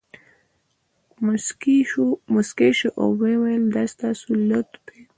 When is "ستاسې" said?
3.93-4.27